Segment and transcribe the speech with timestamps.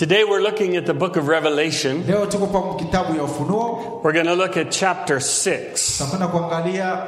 [0.00, 2.06] Today we're looking at the book of Revelation.
[2.06, 5.98] leo tuko kwa kitabu ya ufunuo We're going to look at chapter 6.
[5.98, 7.02] tutakwenda kuangalia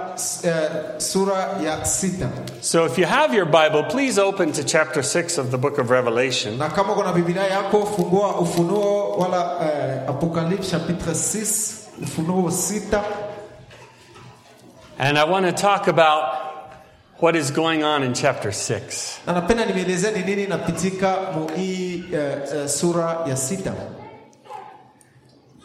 [0.44, 1.34] eh, sura
[1.64, 2.28] ya sita
[2.60, 5.90] So if you have your Bible, please open to chapter 6 of the book of
[5.90, 6.58] Revelation.
[6.58, 11.72] na kama kuna biblia yako fungua ufunuo wala eh, apocalypse chapitre 6
[12.02, 13.04] ufunuo sita
[14.98, 16.51] And I want to talk about
[17.22, 19.20] what is going on in chapter 6.
[19.26, 23.72] na napenda nimeelezea ni nini inapitika mu hii eh, eh, sura ya sita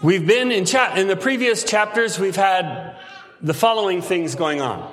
[0.03, 2.65] We've been in cha- in the previous chapters we've had
[3.41, 4.83] the following things going on.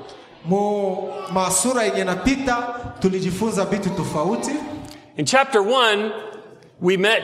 [0.44, 0.96] mu
[1.32, 4.52] masura yenye napita tulijifunza vitu tofauti
[5.16, 6.12] In chapter 1,
[6.80, 7.22] we met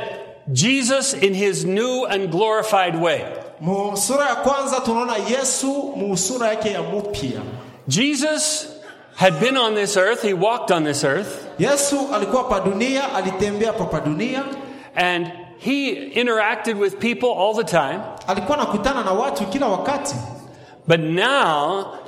[0.53, 3.25] Jesus in his new and glorified way.
[3.61, 7.41] mu sura ya kwanza tunaona yesu mu sura yake ya mupya
[7.89, 8.69] Jesus
[9.21, 13.73] had been on this earth, he walked on this earth, yesu alikuwa pa dunia alitembea
[13.73, 14.45] pa dunia
[14.97, 18.01] and he interacted with people all the time.
[18.27, 20.15] alikuwa anakutana na watu kila wakati
[20.87, 21.99] But now,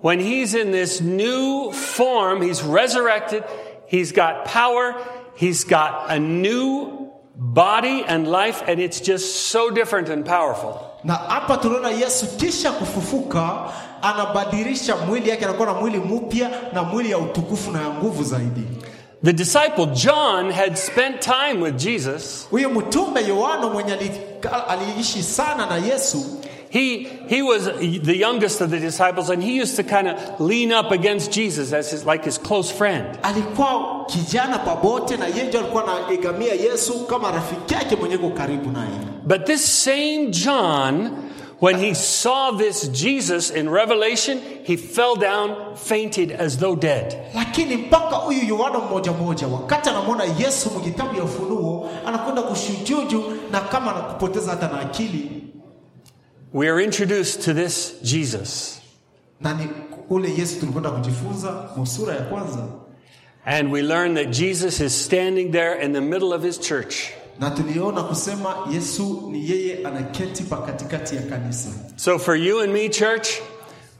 [0.00, 3.42] when he's in this new form, he's resurrected,
[3.86, 4.94] he's got power,
[5.34, 10.78] he's got a new body and life, and it's just so different and powerful.
[11.04, 17.10] na hapa tunaona yesu kisha kufufuka anabadilisha mwili yake anakuwa na mwili mpya na mwili
[17.10, 18.62] ya utukufu na ya nguvu zaidi
[19.24, 22.46] The disciple John had spent time with Jesus.
[22.50, 23.96] huyu mtume yohano mwenye
[24.68, 26.26] aliishi sana na yesu
[26.72, 27.62] He, he was
[28.04, 31.72] the youngest of the disciples, and he used to kind of lean up against Jesus
[31.72, 33.18] as his, like his close friend.
[33.22, 38.90] alikuwa kijana pabote na yeye alikuwa anaegamia yesu kama rafiki yake mwenye karibu naye
[39.24, 41.10] But this same John,
[41.60, 47.16] when he saw this Jesus in Revelation, he fell down, fainted as though dead.
[47.34, 53.60] lakini mpaka huyu yohana mmoja mmoja wakati anamwona yesu mkitabu ya ufunuo anakwenda kushujuju na
[53.60, 55.30] kama anakupoteza hata na akili
[56.52, 58.80] We are introduced to this Jesus,
[59.40, 59.68] na ni
[60.10, 62.68] ule yesu tulikwenda kujifunza musura ya kwanza
[63.46, 66.94] and we learn that Jesus is standing there in the middle of his church.
[67.40, 72.72] Na tuliona kusema yesu ni yeye anaketi pa katikati ya kanisa So for you and
[72.72, 73.28] me, church,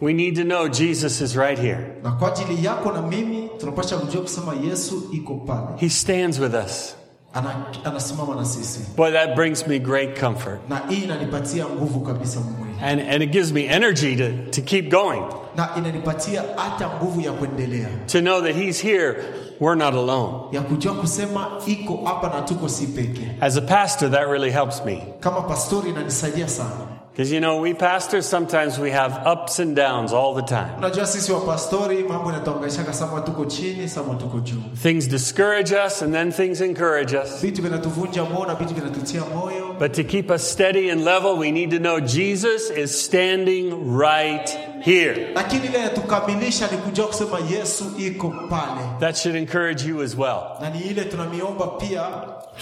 [0.00, 1.86] we need to know Jesus is right here.
[2.02, 3.48] na kwa ajili yako na mimi
[3.96, 6.96] kujua kusema yesu iko pale He stands with us.
[7.34, 10.60] Ana, anasimama na sisi Boy, that brings me great comfort.
[10.68, 14.90] na hii inanipatia nguvu kabisa mwili And, and it gives me energy to, to keep
[14.90, 15.22] going,
[15.56, 19.16] na inanipatia hata nguvu ya kuendelea to know that He's here.
[19.60, 20.48] We're not alone.
[20.52, 24.84] ya kujua kusema iko hapa na tuko si peke As a pastor, that really helps
[24.84, 25.02] me.
[25.20, 30.12] kama pastori inanisaidia sana Because you know, we pastors, sometimes we have ups and downs
[30.12, 30.70] all the time.
[30.78, 36.02] unajua sisi wa pastori mambo inatuangaishaka sama tuko chini sama tuko juu Things discourage us
[36.02, 37.40] and then things encourage us.
[37.42, 41.50] vitu vinatuvunja moyo na vitu vinatutia moyo But to keep us steady and level, we
[41.50, 44.48] need to know Jesus is standing right
[44.82, 45.32] here.
[45.34, 50.40] lakini ile inatukamilisha ni kujua kusema yesu iko pale That should encourage you as well.
[50.60, 52.02] na ni ile tunamiomba pia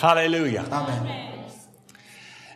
[0.00, 0.64] Hallelujah.
[0.70, 1.37] amen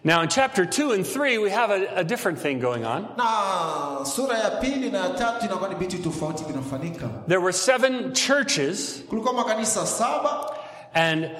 [0.04, 3.06] Now, in chapter 2 and 3, we have a, a different thing going on.
[3.16, 8.12] na sura ya pili na ya tatu inakuwa ni vitu tofauti vinafanyika There were seven
[8.12, 10.50] churches, kulikuwa makanisa saba
[10.94, 11.30] and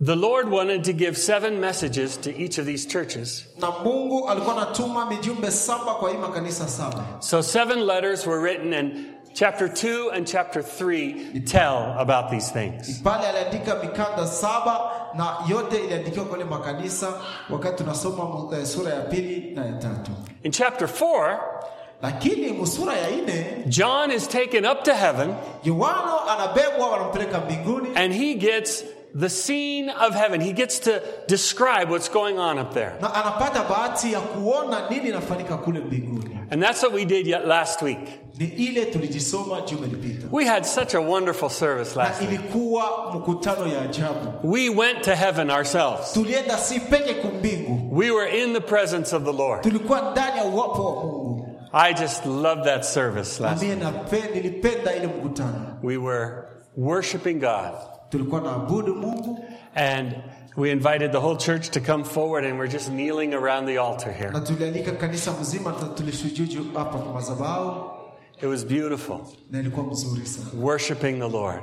[0.00, 3.46] the Lord wanted to give seven messages to each of these churches.
[3.60, 8.72] na mungu alikuwa anatuma mijumbe saba kwa hii makanisa saba So, seven letters were written,
[8.72, 13.00] and chapter 2 and chapter 3 tell about these things.
[13.02, 14.80] pale aliandika mikanda saba
[15.14, 17.12] na yote iliandikiwa kwa makanisa
[17.50, 20.10] wakati tunasoma eh, sura ya pili na ya tatu
[20.42, 21.38] In chapter 4,
[22.02, 25.34] lakini musura ya ine John is taken up to heaven,
[25.64, 28.84] yohano anabebwa wanampeleka mbinguni and he gets
[29.20, 30.40] the scene of heaven.
[30.40, 32.92] He gets to describe what's going on up there.
[33.00, 37.46] na anapata bahati ya kuona nini inafanyika kule mbinguni And that's what we did yet
[37.46, 37.98] last week.
[38.38, 42.30] Ni ile tulijisoma juma ilipita We had such a wonderful service last week.
[42.30, 46.12] ilikuwa mkutano ya ajabu We went to heaven ourselves.
[46.12, 49.62] tulienda si peke kumbingu We were in the presence of the Lord.
[49.62, 54.34] tulikuwa ndani ya uwapo wa mungu I just loved that service last week.
[54.34, 56.32] nilipenda ile mkutano We were
[56.76, 57.70] worshiping God,
[58.10, 60.12] tulikuwa naabudu mungu and
[60.56, 64.12] we invited the whole church to come forward, and we're just kneeling around the altar
[64.12, 64.30] here.
[64.30, 65.86] na tulialika kanisa mzima na
[66.74, 67.90] hapa kwa madhabahu
[68.42, 71.62] It was beautiful, na ilikuwa mzuri sana worshiping the Lord.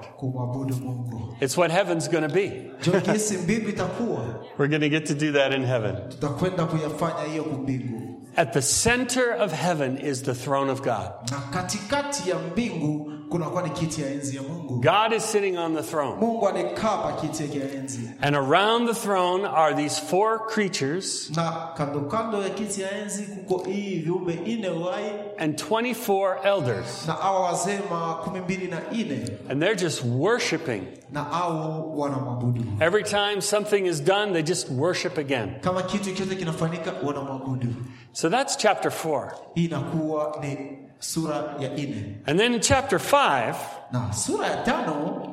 [1.42, 2.72] It's what heaven's going to be.
[2.82, 4.20] Jo, jinsi mbingu itakuwa,
[4.58, 5.96] We're going to get to do that in heaven.
[6.10, 8.06] tutakwenda kuyafanya hiyo kumbingu,
[8.36, 11.10] At the center of heaven is the throne of God.
[11.32, 14.76] na katikati ya mbingu kunakuwa ni kiti ya enzi ya Mungu.
[14.82, 16.16] God is sitting on the throne.
[16.20, 21.32] Mungu anakaa pa kiti yake ya enzi, And around the throne are these four creatures
[21.36, 26.69] na kando kando ya kiti ya enzi kuko hii viumbe ine uhai and 24 elders.
[27.08, 30.82] Na awa wazee makumi mbili na ine And they're just worshiping.
[31.12, 32.64] na au wanamwabudu.
[32.82, 35.60] Every time something is done, they just worship again.
[35.62, 37.68] Kama kitu chote kinafanyika, wanamwabudu.
[38.14, 39.32] So that's chapter 4.
[39.56, 40.58] Inakuwa ni
[41.00, 43.56] sura ya ine, And then in chapter 5,
[43.92, 45.26] na sura ya tano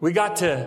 [0.00, 0.66] we got to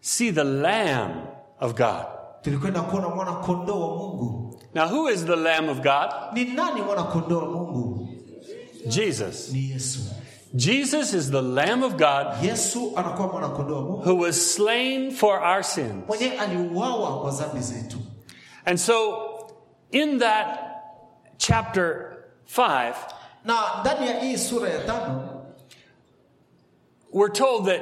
[0.00, 1.26] see the Lamb
[1.60, 2.06] of God.
[2.42, 4.42] tulikwenda kuona mwana kondoo wa Mungu.
[4.74, 6.10] Now, who is the Lamb of God?
[6.34, 7.85] Ni nani mwana kondoo wa Mungu?
[8.88, 9.52] Jesus.
[9.52, 10.00] Ni Yesu.
[10.54, 15.10] Jesus is the Lamb of God Yesu anakuwa mwana kondoo wa Mungu who was slain
[15.10, 16.04] for our sins.
[16.08, 17.96] mwenye aliuawa kwa dhambi zetu,
[18.66, 19.48] And so,
[19.92, 20.58] in that
[21.38, 22.16] chapter
[22.46, 22.94] 5,
[23.44, 25.42] na ndani ya hii sura ya tano
[27.12, 27.80] we're told that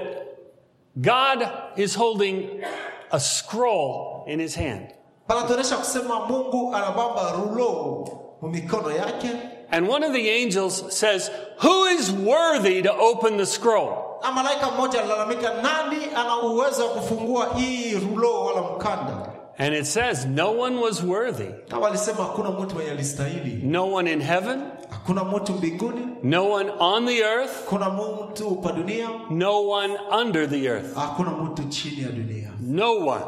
[0.97, 2.63] God is holding
[3.11, 4.87] a scroll in his hand.
[5.27, 8.09] panatuonyesha kusema Mungu anabamba rulo
[8.43, 9.31] mikono yake,
[9.71, 11.31] And one of the angels says,
[11.63, 14.11] Who is worthy to open the scroll?
[14.23, 19.31] na malaika mmoja alilalamika, nani ana uwezo wa kufungua hii rulo wala mkanda?
[19.59, 21.49] And it says, No one was worthy.
[21.71, 26.71] Na walisema hakuna mtu mwenye alistahili, No one in heaven, hakuna mtu mbinguni, no one
[26.79, 30.95] on the earth, hakuna mtu pa dunia, no one under the earth.
[30.95, 33.25] hakuna mtu chini ya dunia, No one.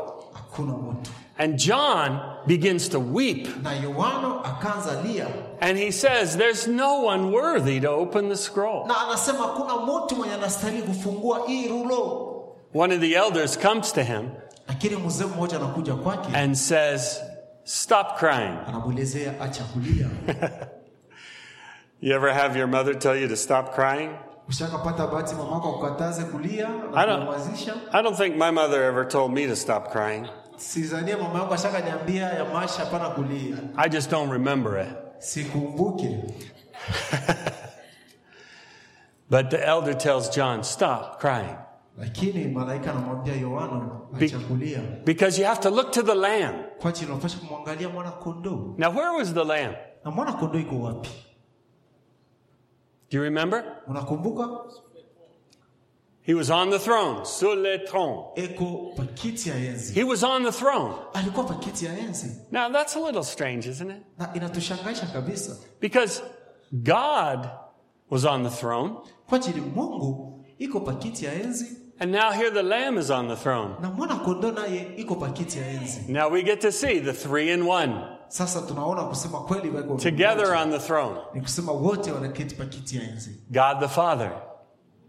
[1.38, 3.48] And John begins to weep.
[3.62, 5.26] Na Yohano akaanza lia
[5.60, 8.86] And he says, There's no one worthy to open the scroll.
[8.86, 12.32] na anasema hakuna mtu mwenye anastahili kufungua hii rulo,
[12.74, 14.28] One of the elders comes to him
[14.68, 17.20] lakini mzee mmoja anakuja kwake and says,
[17.64, 18.56] Stop crying.
[18.68, 20.06] anamwelezea acha kulia.
[22.00, 24.10] You ever have your mother tell you to stop crying?
[24.48, 27.28] Ushakapata bahati mamako akukataze kulia I don't-
[27.92, 30.26] I don't think my mother ever told me to stop crying.
[30.56, 34.88] Sizania mama yangu ashaka ya maisha hapana kulia, I just don't remember it.
[39.28, 41.56] But the elder tells John, Stop crying.
[41.98, 46.54] Lakini malaika anamwambia Yohana Be- acha kulia, Because you have to look to the Lamb.
[46.78, 48.74] kwa ajili unapaswa kumwangalia mwana kondoo.
[48.78, 49.74] Now, where was the Lamb?
[50.04, 51.08] Na mwana kondoo iko wapi?
[53.10, 53.64] Do you remember?
[53.86, 54.48] Unakumbuka?
[56.26, 58.36] He was on the throne, sur le trône.
[58.36, 60.94] Eko pakiti ya enzi, He was on the throne.
[61.14, 64.02] alikuwa pakiti ya enzi, Now, that's a little strange, isn't it?
[64.18, 66.22] na inatushangaisha kabisa, Because
[66.82, 67.48] God
[68.10, 68.96] was on the throne,
[69.28, 71.66] kwa ajili Mungu iko pakiti ya enzi
[72.00, 73.74] and now here the Lamb is on the throne.
[73.80, 76.08] na mwana kondoo naye iko pakiti ya enzi.
[76.08, 77.94] Now we get to see the three in one
[78.28, 83.02] Sasa tunaona kusema kweli wako together on the throne ni kusema wote wanaketi pakiti ya
[83.02, 84.32] enzi, God the Father,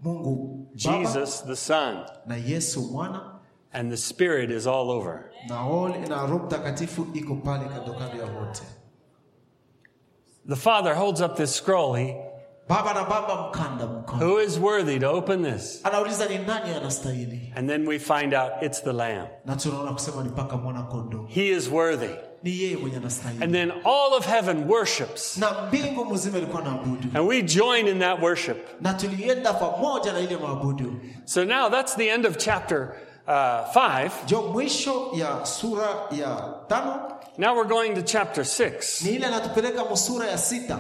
[0.04, 3.39] Mungu Jesus the Son, na Yesu mwana
[3.74, 5.31] and the Spirit is all over.
[5.50, 8.63] na ole na Roho Mtakatifu iko pale kando kando ya wote.
[10.45, 11.94] The Father holds up this scroll.
[11.95, 12.15] He,
[12.68, 15.81] Baba na baba mkanda mkono, who is worthy to open this?
[15.85, 19.27] And then we find out it's the Lamb.
[19.45, 22.13] na ni mpaka mwana He is worthy.
[22.44, 25.38] Ni yeye mwenye anastahili, And then all of heaven worships.
[25.38, 28.81] na mbingu mzima ilikuwa na abudu, And we join in that worship.
[28.81, 30.94] na tulienda pamoja na ile maabudu.
[31.25, 32.95] So now that's the end of chapter
[33.28, 33.34] uh,
[33.74, 34.12] 5.
[34.25, 39.01] Jo, mwisho ya sura ya tano Now we're going to chapter 6.
[39.06, 40.77] ni ile anatupeleka musura ya sita,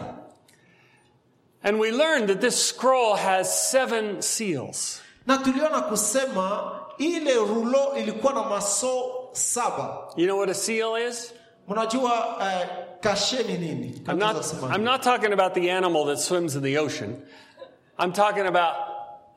[1.63, 5.01] And we learn that this scroll has seven seals.
[5.27, 9.97] na tuliona kusema ile rulo ilikuwa na maso saba.
[10.15, 11.33] You know what a seal is?
[11.69, 12.65] Uh,
[13.01, 14.01] kashe ni nini?
[14.07, 17.21] I'm not, I'm not talking about the animal that swims in the ocean.
[17.99, 18.75] I'm talking about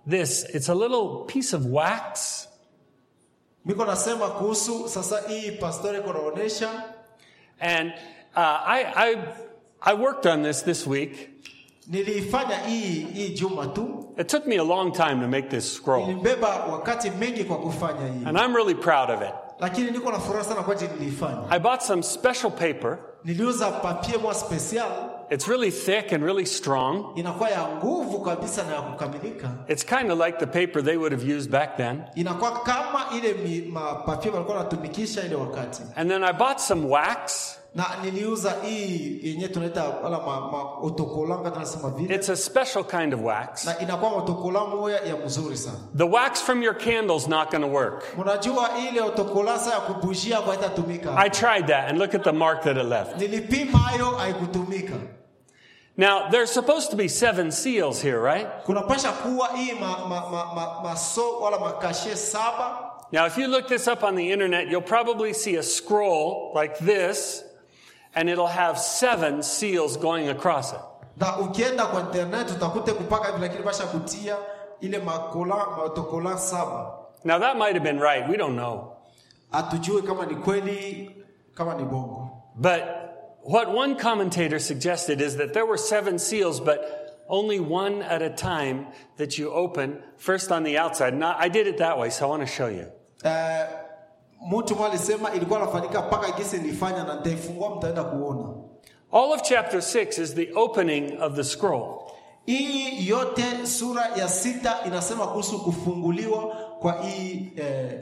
[0.06, 0.44] this.
[0.44, 2.46] It's a little piece of wax.
[3.66, 6.82] Nasema kuhusu sasa hii iko
[7.60, 7.92] And
[8.34, 9.16] uh, I, I,
[9.82, 11.28] I worked on this this week.
[11.90, 16.06] niliifanya hii hii juma tu, It took me a long time to make this scroll.
[16.06, 19.34] nilibeba wakati mengi kwa kufanya hii, And I'm really proud of it.
[19.60, 21.50] Lakini niko na furaha sana kwa ajili niliifanya.
[21.50, 22.98] I bought some special paper.
[23.24, 23.70] Niliuza
[24.16, 24.90] mwa special,
[25.30, 27.04] It's really thick and really strong.
[27.16, 29.50] inakuwa ya nguvu kabisa na ya kukamilika.
[29.68, 32.02] It's kind of like the paper they would have used back then.
[32.14, 33.60] Inakuwa kama ile mi-
[34.34, 35.82] walikuwa wanatumikisha ile wakati.
[35.96, 41.50] And then I bought some wax na niliuza hii yenye tunaita wala ma, ma otokolanga
[41.50, 43.64] tunasema vile It's a special kind of wax.
[43.64, 47.68] na inakuwa otokola moya ya mzuri sana The wax from your candle's not going to
[47.68, 48.04] work.
[48.18, 52.62] mnajua ile otokolasa ya kubujia kwa itatumika I tried that and look at the mark
[52.62, 53.16] that it left.
[53.20, 54.94] nilipima hayo haikutumika
[55.96, 58.46] Now, there's supposed to be seven seals here, right?
[58.64, 63.68] kunapasha kuwa hii ma, ma, ma, ma, maso wala makashe saba Now, if you look
[63.68, 67.44] this up on the internet, you'll probably see a scroll like this,
[68.14, 70.80] and it'll have seven seals going across it.
[71.16, 73.32] na ukienda kwa internet utakute kupaka
[73.64, 74.36] pasha kutia
[74.80, 78.26] ile makola maotokola saba Now, that might have been right.
[78.28, 78.96] We don't know.
[79.52, 81.10] hatujue kama ni kweli
[81.54, 82.82] kama ni bongo But
[83.42, 86.78] what one commentator suggested is that there were seven seals, but
[87.28, 88.86] only one at a time
[89.16, 91.14] that you open, first on the outside.
[91.14, 92.86] Now, I did it that way, so I want to show you.
[93.24, 93.66] Eh,
[94.46, 98.48] mtu alisema ilikuwa nafanyika mpaka gisi nilifanya na nitaifungua mtaenda kuona
[99.12, 102.02] All of chapter 6 is the opening of the scroll.
[102.46, 108.00] hii yote sura ya sita inasema kuhusu kufunguliwa kwa hii eh,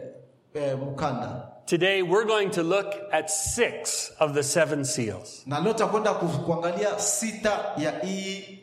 [0.55, 5.43] eh, mkanda Today, we're going to look at six of the seven seals.
[5.47, 8.59] na leo tutakwenda kuangalia sita ya hii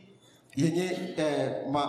[0.56, 1.86] yenye eh, ma,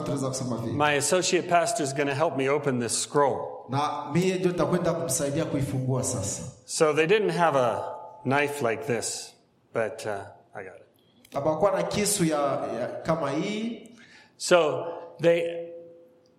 [0.00, 3.53] tunaweza kusema vile My associate pastor is going to help me open this scroll.
[3.68, 6.42] Na mie ndio nitakwenda kumsaidia kuifungua sasa.
[6.64, 7.82] So they didn't have a
[8.22, 9.34] knife like this,
[9.74, 10.12] but uh,
[10.54, 11.36] I got it.
[11.36, 12.38] abakuwa na kisu ya,
[12.80, 13.90] ya kama hii.
[14.36, 14.86] So
[15.20, 15.66] they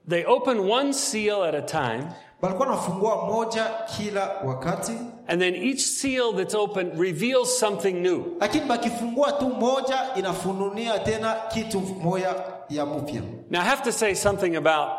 [0.10, 2.03] they open one seal at a time,
[2.41, 3.65] balikuwa nafungua moja
[3.98, 4.91] kila wakati.
[5.27, 8.24] And then each seal that's open reveals something new.
[8.39, 12.36] lakini bakifungua tu moja inafununia tena kitu moya
[12.70, 14.89] ya mpya Now I have to say something about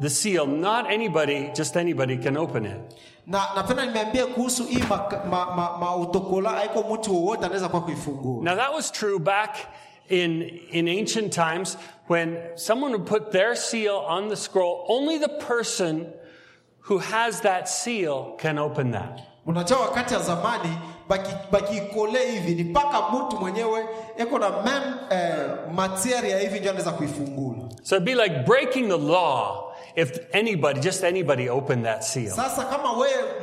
[0.00, 0.46] the seal.
[0.46, 2.80] Not anybody, just anybody, can open it.
[3.26, 8.44] na napenda nimeambia kuhusu hii mautokola ma, ma, mautokola, haiko mtu wowote anaweza kuwa kuifungua
[8.44, 9.56] Now that was true back
[10.08, 11.78] in in ancient times
[12.08, 14.84] when someone would put their seal on the scroll.
[14.88, 16.06] Only the person
[16.88, 19.20] who has that seal can open that.
[19.46, 20.78] unajua wakati ya zamani
[21.08, 21.50] baki-
[22.32, 23.86] hivi ni mpaka mtu mwenyewe
[24.16, 25.34] eko na mem eh,
[25.74, 31.04] materia hivi ndio anaweza kuifungula So it'd be like breaking the law if anybody, just
[31.04, 32.30] anybody, opened that seal.
[32.30, 32.88] sasa kama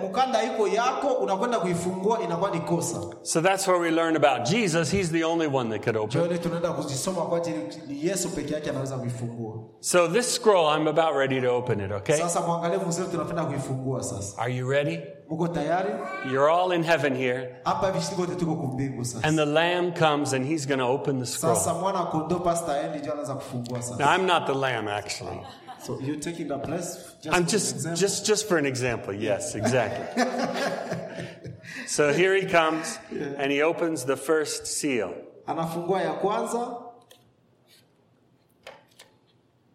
[0.09, 4.91] mkanda iko yako unakwenda kuifungua inakuwa ni kosa So that's where we learn about Jesus.
[4.91, 6.21] He's the only one that could open.
[6.21, 10.87] jioni tunaenda kuzisoma kwa ajili ni yesu peke yake anaweza kuifungua So this scroll, I'm
[10.87, 11.91] about ready to open it.
[11.91, 12.17] Okay?
[12.17, 14.99] sasa mwangalie mzuri tunapenda kuifungua sasa Are you ready?
[15.29, 15.89] mko tayari
[16.31, 20.33] You're all in heaven here, hapa hivi wote tuko kumbingu sasa and the Lamb comes
[20.33, 21.79] and he's going to open the sasa scroll.
[21.79, 25.39] mwana kondoo pasta endi ndio anaweza kufungua Now I'm not the Lamb, actually.
[25.85, 29.13] So you're taking the place just I'm for just just just for an example.
[29.13, 30.23] Yes, exactly.
[31.87, 35.13] so here he comes, and he opens the first seal,
[35.47, 36.85] anafungua ya kwanza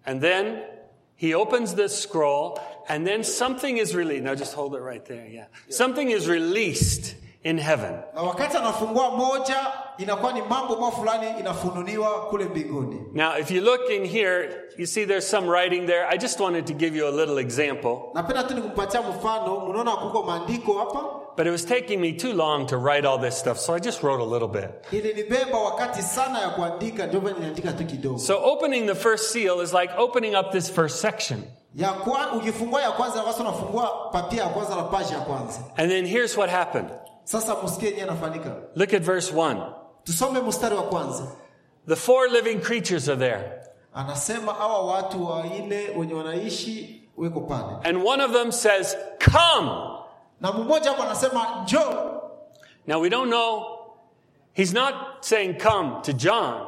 [0.07, 0.62] and then
[1.17, 4.25] he opens this scroll, and then something is released.
[4.25, 5.26] Now just hold it right there.
[5.29, 7.92] Yeah, something is released in heaven.
[8.14, 9.56] na wakati anafungua moja
[9.99, 14.87] inakuwa ni mambo mao fulani inafununiwa kule mbinguni Now, if you look in here, you
[14.87, 16.06] see there's some writing there.
[16.14, 20.23] I just wanted to give you a little example, napenda tu nikumpatia mfano mnaona kuko
[20.23, 21.04] maandiko hapa
[21.37, 24.02] but it was taking me too long to write all this stuff, so I just
[24.02, 24.70] wrote a little bit.
[24.92, 29.61] ilinibeba wakati sana ya kuandika ndio maana niliandika tu kidogo So opening the first seal
[29.62, 31.42] is like opening up this first section.
[31.75, 35.90] ya kwa, ukifungua ya kwanza basi unafungua papia ya kwanza na paji ya kwanza And
[35.90, 36.90] then here's what happened.
[37.31, 39.73] Sasa msikie yenyewe anafanyika Look at verse 1.
[40.05, 41.27] tusome mstari wa kwanza.
[41.89, 43.53] The four living creatures are there,
[43.95, 45.29] anasema hawa watu
[45.97, 47.89] wenye wanaishi weko pale.
[47.89, 48.97] And one of them says,
[49.33, 49.71] Come!
[50.41, 52.21] na mmoja hapo anasema njoo.
[52.87, 53.63] Now we don't know,
[54.53, 56.67] he's not saying come to John.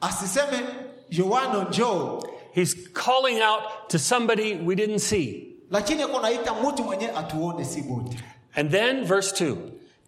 [0.00, 0.66] asiseme
[1.10, 2.22] yohano njoo.
[2.52, 5.56] He's calling out to somebody we didn't see.
[5.70, 8.18] lakini naita mtu mwenye atuone si wote.
[8.54, 9.56] And then verse 2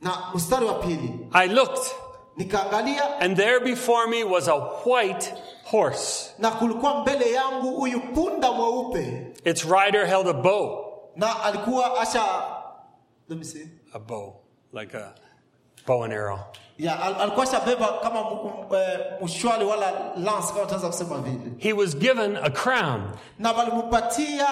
[0.00, 1.94] na mstari wa pili I looked,
[2.36, 5.32] nikaangalia and there before me was a white
[5.64, 6.30] horse.
[6.38, 10.84] na kulikuwa mbele yangu huyu punda mweupe Its rider held a bow.
[11.16, 12.24] na alikuwa asha
[13.28, 13.68] let me see.
[13.94, 14.34] A bow,
[14.72, 15.14] like a
[15.86, 16.38] bow and arrow.
[16.78, 18.38] ya al, alikuwa ashabeba kama m-
[18.72, 23.02] m- mshwali wala lance kama tunaweza kusema vile He was given a crown,
[23.38, 24.46] na walimpatia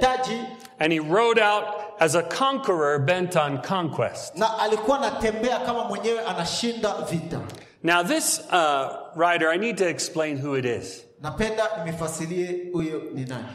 [0.00, 0.40] taji
[0.78, 1.64] and he rode out
[1.98, 4.36] as a conqueror bent on conquest.
[4.36, 7.40] na alikuwa anatembea kama mwenyewe anashinda vita
[7.84, 11.04] Now, this uh, rider, I need to explain who it is.
[11.22, 13.48] napenda nimefasilie huyo ni nani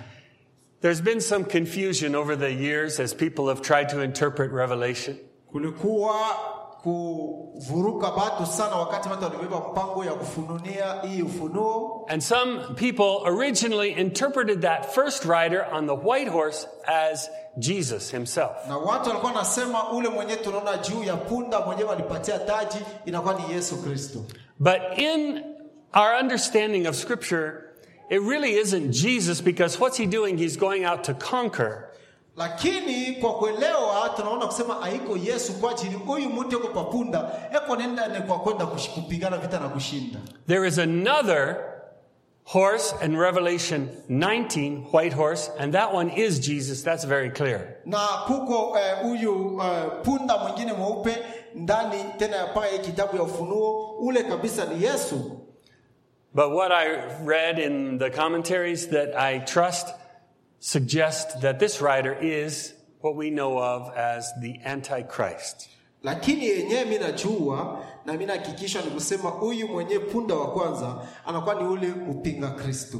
[0.82, 5.17] There's been some confusion over the years as people have tried to interpret Revelation.
[5.51, 6.13] kulikuwa
[6.84, 13.89] kuvuruka batu sana wakati watu walibeba mpango ya kufununia hii ufunuo And some people originally
[13.91, 18.51] interpreted that first rider on the white horse as Jesus himself.
[18.67, 23.53] na watu walikuwa nasema ule mwenyewe tunaona juu ya punda mwenyewe alipatia taji inakuwa ni
[23.53, 24.19] yesu kristo
[24.60, 25.43] But in
[25.96, 27.53] our understanding of Scripture,
[28.10, 30.38] it really isn't Jesus because what's he doing?
[30.38, 31.84] He's going out to conquer.
[32.38, 37.75] Lakini kwa kuelewa tunaona kusema haiko yesu kwa ajili huyu mtu yuko kwa punda eko
[37.75, 41.58] nenda ni kwa kwenda kupigana vita na kushinda There is another
[42.44, 46.82] horse in Revelation 19, white horse, and that one is Jesus.
[46.84, 47.77] That's very clear.
[47.86, 51.17] na kuko eh, huyu eh, punda mwingine mweupe
[51.56, 55.32] ndani tena ya hii kitabu ya ufunuo ule kabisa ni yesu
[56.34, 56.86] But what I
[57.25, 59.88] read in the commentaries that I trust
[60.60, 65.70] suggest that this writer is what we know of as the Antichrist.
[66.04, 70.96] lakini yenyewe mi najua na mi ni kusema huyu mwenyewe punda wa kwanza
[71.26, 72.98] anakuwa ni ule mpinga kristo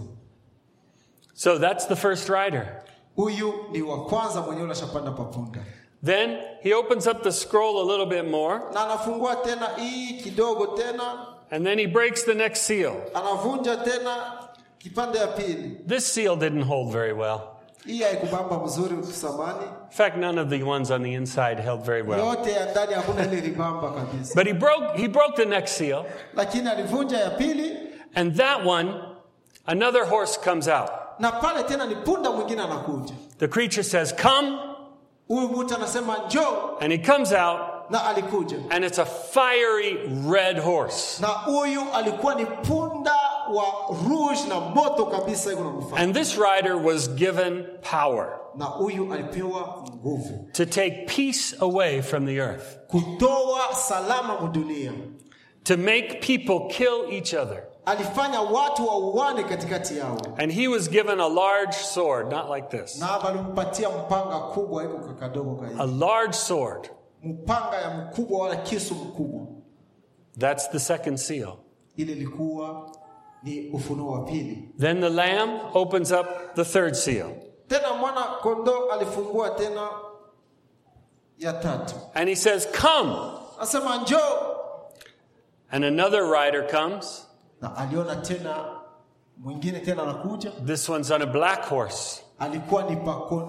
[1.34, 2.84] So that's the first rider.
[3.16, 5.60] huyu ni wa kwanza mwenyewe unashapanda papunda
[6.06, 10.68] Then he opens up the scroll a little bit more, na anafungua tena hii kidogo
[10.68, 12.94] tena and then he breaks the next seal.
[13.14, 14.37] anavunja tena
[14.80, 15.78] kipande ya pili.
[15.88, 17.40] This seal didn't hold very well.
[17.86, 19.64] hii haikubamba mzuri samani.
[19.64, 22.20] In fact, none of the ones on the inside held very well.
[22.20, 24.36] yote ya ndani hakuna ile libamba kabisa.
[24.36, 26.06] But he broke, he broke the next seal,
[26.36, 27.78] lakini alivunja ya pili.
[28.16, 28.94] And that one,
[29.66, 30.90] another horse comes out.
[31.20, 33.14] na pale tena ni punda mwingine anakuja.
[33.40, 34.58] The creature says, Come,
[35.28, 36.78] huyu mtu anasema njoo.
[36.82, 37.60] And he comes out,
[38.72, 39.98] and it's a fiery
[40.30, 41.22] red horse.
[43.54, 47.10] Na huyu alikuwa ni punda wa rouge na moto kabisa iko And this rider was
[47.10, 50.50] given power na huyu alipewa nguvu.
[50.54, 54.92] to take peace away from the earth, kutoa salama mudunia
[55.64, 57.64] to make people kill each other.
[57.86, 60.18] alifanya watu wauane katikati yao.
[60.38, 64.98] And he was given a large sword, not like this, na walimpatia mpanga kubwa iko
[64.98, 66.90] kakadogo a large sword.
[67.24, 69.48] mpanga ya mkubwa wala kisu mkubwa.
[70.40, 71.54] That's the second seal.
[71.98, 72.90] ile ilikuwa
[73.48, 77.26] ni ufunuo wa pili Then the lamb opens up the third seal.
[77.68, 79.90] tena mwana kondoo alifungua tena
[81.38, 83.16] ya tatu And he says, Come.
[83.60, 84.56] asema njoo
[85.72, 87.26] And another rider comes.
[87.62, 88.66] na aliona tena
[89.38, 92.24] mwingine tena anakuja This one's on a black horse.
[92.40, 92.92] alikuwa ni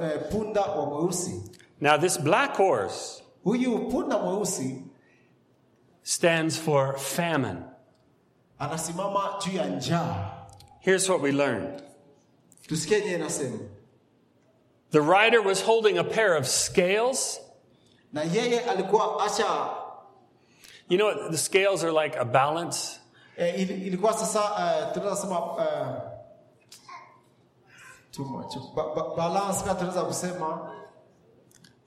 [0.05, 1.43] eh, punda wa mweusi
[1.81, 4.83] Now, this black horse huyu punda mweusi
[6.03, 7.57] stands for famine.
[8.59, 10.31] Anasimama juu ya njaa.
[10.81, 11.83] Here's what we learned.
[12.69, 13.59] Tusikie inasema
[14.91, 17.41] the rider was holding a pair of scales.
[18.13, 19.69] na yeye alikuwa acha
[20.91, 22.99] You know, the scales are like a balance.
[23.37, 26.03] eh, ilikuwa sasa eh, tunaweza sema eh,
[28.13, 28.55] too much.
[28.75, 30.71] Ba, ba, balance kama tunaweza kusema.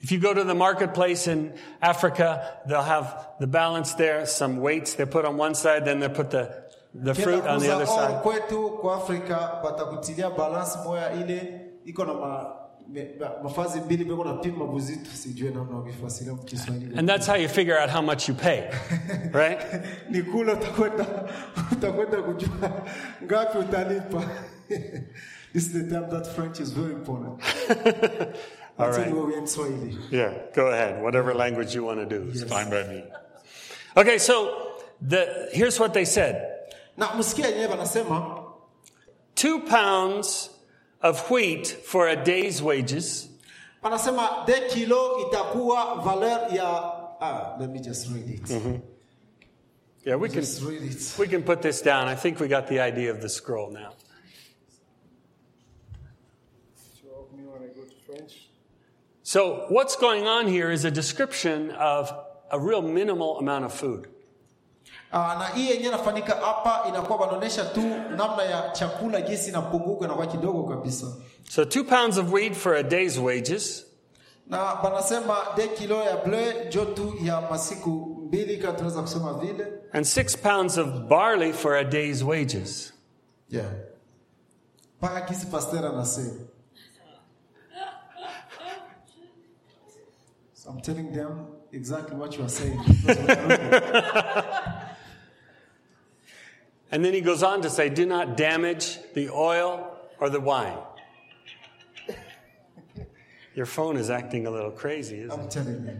[0.01, 3.07] If you go to the marketplace in Africa, they'll have
[3.39, 6.60] the balance there, some weights they put on one side, then they put the,
[6.93, 8.21] the fruit on the other oh, side.
[8.23, 12.53] kwetu kwa Afrika batakutilia balance moya ile iko na ma,
[12.89, 17.49] me, ma, mafazi mbili beko na buzito sijue namna ukifasiria mkiswahili And that's how you
[17.49, 18.69] figure out how much you pay,
[19.33, 19.59] right?
[20.09, 21.05] ni kula utakwenda
[21.71, 22.71] utakwenda kujua
[23.23, 24.23] ngapi utalipa
[25.53, 27.41] this is the time that french is very important
[28.77, 29.07] All right.
[29.07, 31.03] anyway we in swahili Yeah, go ahead.
[31.03, 33.03] Whatever language you want to do is fine by me.
[33.95, 34.69] Okay, so
[35.01, 36.50] the, here's what they said
[37.01, 38.43] na yenyewe wanasema
[39.35, 40.49] two pounds
[41.01, 43.29] of wheat for a day's wages,
[43.81, 48.49] wanasema de kilo itakuwa valeur ya ah, let me just read it
[50.05, 52.07] yeah, we can, just read it we can put this down.
[52.07, 53.93] I think we got the idea of the scroll now.
[59.23, 62.11] So, what's going on here is a description of
[62.51, 64.10] a real minimal amount of food.
[65.13, 67.81] Ah, na hii yenyewe inafanyika hapa inakuwa wanaonyesha tu
[68.17, 71.07] namna ya chakula jinsi inapunguka inakuwa kidogo kabisa.
[71.49, 73.85] So, two pounds of wheat for a day's wages,
[74.47, 77.89] na banasema de kilo ya ble jo tu ya masiku
[78.27, 79.67] mbili kama tunaweza kusema vile.
[79.93, 82.93] And six pounds of barley for a day's wages.
[83.49, 83.67] yeah.
[84.97, 86.31] mpaka kisi pasteur anasema.
[90.53, 92.79] So I'm telling them exactly what you are saying
[96.91, 100.77] And then he goes on to say, Do not damage the oil or the wine.
[103.55, 105.43] Your phone is acting a little crazy, isn't it?
[105.43, 105.99] I'm telling you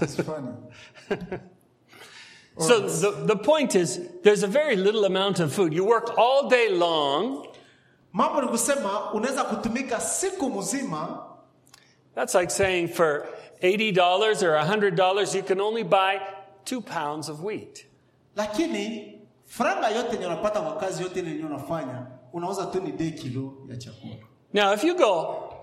[0.00, 0.52] it's funny?
[2.58, 5.72] So the, the point is, there's a very little amount of food.
[5.72, 7.46] You work all day long.
[8.12, 11.26] mambo ni kusema unaweza kutumika siku mzima
[12.14, 13.26] That's like saying for
[13.62, 16.20] $80 or $100, you can only buy
[16.64, 17.86] two pounds of wheat.
[18.36, 19.19] lakini
[19.50, 23.76] franga yote yenye unapata kwa kazi yote ile unafanya unauza tu ni de kilo ya
[23.76, 24.14] chakula.
[24.52, 25.54] Now, if you go,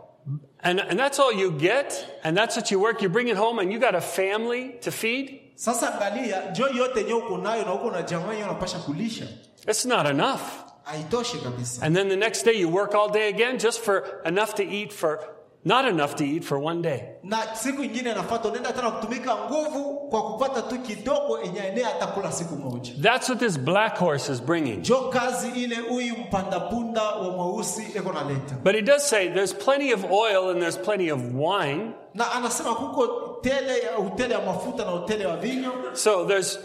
[0.60, 3.60] and, and that's all you get, and that's what you work, you bring it home,
[3.60, 7.74] and you got a family to feed, sasa angalia jo yote yenye uko nayo na
[7.74, 9.28] uko na jamaa yenye unapasha kulisha.
[9.68, 10.42] It's not enough.
[10.84, 11.82] haitoshi kabisa.
[11.86, 14.94] And then the next day you work all day again just for enough to eat
[14.94, 15.20] for,
[15.68, 17.02] not enough to eat for one day.
[17.24, 22.32] na siku ingine nafata unaenda tena kutumika nguvu kwa kupata tu kidogo yenye enee atakula
[22.32, 24.82] siku moja That's what this black horse is bringing.
[24.82, 29.94] jo kazi ile huyu mpandapunda wa mweusi eko naleta But he does say there's plenty
[29.94, 31.92] of oil and there's plenty of wine.
[32.14, 33.08] na anasema kuko
[33.42, 36.60] tele ya hoteli ya mafuta na hoteli ya vinyo So there's,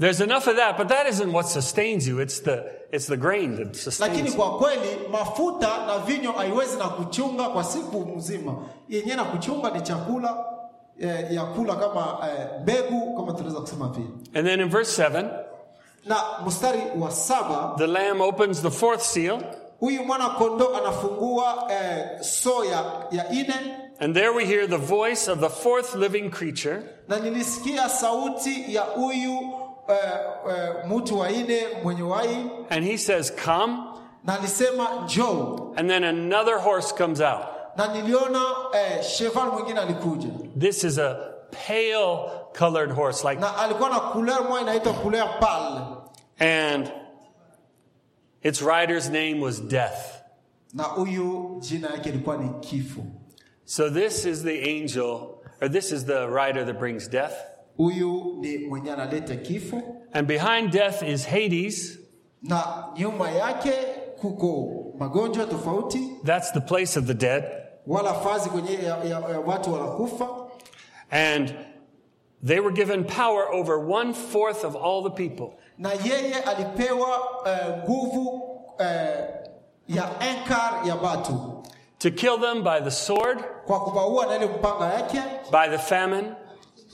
[0.00, 2.20] there's enough of that, but that isn't what sustains you.
[2.22, 2.62] It's the,
[2.96, 7.64] it's the grain that sustains lakini kwa kweli mafuta na vinyo haiwezi na kuchunga kwa
[7.64, 8.54] siku mzima.
[8.88, 10.44] Yenye na kuchunga ni chakula
[11.00, 14.08] eh, ya kula kama eh, mbegu kama tunaweza kusema vile.
[14.34, 15.28] And then in verse 7,
[16.06, 19.42] na mstari wa saba the lamb opens the fourth seal,
[19.80, 23.54] huyu mwana kondoo anafungua eh, soya ya ine.
[24.00, 26.82] And there we hear the voice of the fourth living creature.
[27.08, 29.38] na nilisikia sauti ya huyu
[30.88, 33.78] mtu wa ine mwenye wai And he says, Come.
[34.24, 37.46] na alisema njoo And then another horse comes out.
[37.76, 38.44] na niliona
[38.74, 41.16] eh, cheval mwingine alikuja This is a
[41.66, 45.80] pale colored horse, like, na alikuwa na couleur moja inaitwa couleur pale
[46.38, 46.92] and
[48.42, 50.22] its rider's name was Death.
[50.74, 53.00] na huyu jina yake ilikuwa ni kifo
[53.64, 57.32] So this is the angel, or this is the rider that brings death.
[57.76, 61.98] Huyu ni mwenye analeta kifo And behind death is Hades.
[62.42, 63.72] na nyuma yake
[64.20, 67.44] kuko magonjwa tofauti That's the place of the dead.
[67.86, 70.28] wala fazi kwenye ya, ya, ya watu wanakufa
[71.10, 71.54] And
[72.46, 75.56] they were given power over one fourth of all the people.
[75.78, 78.42] na yeye alipewa eh, nguvu
[78.78, 79.24] eh,
[79.88, 81.62] ya enkar ya batu
[81.98, 85.20] To kill them by the sword, kwa kubaua na ile mpanga yake
[85.52, 86.32] by the famine,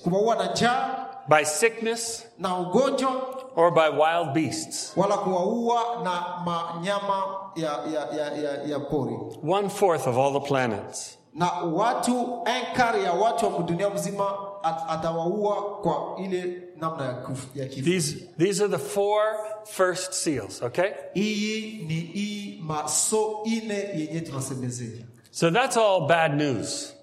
[0.06, 3.10] na njaa by sickness, na ugonjwa
[3.56, 4.92] or by wild beasts.
[4.96, 7.24] wala kuwaua na manyama
[7.56, 11.18] ya, ya, ya, ya, ya pori One fourth of all the planets.
[11.34, 17.56] na watu enkar ya watu wa dunia mzima at, atawaua kwa ile namna ya, kuf,
[17.56, 19.22] ya kifo These, these are the four
[19.64, 20.90] first seals, okay?
[21.14, 26.94] hii ni hii maso ine yenye tunasemezea So that's all bad news.